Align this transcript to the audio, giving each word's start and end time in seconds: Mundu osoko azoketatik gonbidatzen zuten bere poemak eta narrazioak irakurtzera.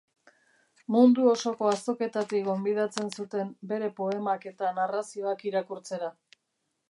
Mundu 0.93 1.27
osoko 1.31 1.67
azoketatik 1.71 2.43
gonbidatzen 2.47 3.13
zuten 3.21 3.53
bere 3.73 3.89
poemak 3.99 4.47
eta 4.53 4.71
narrazioak 4.81 5.49
irakurtzera. 5.51 6.11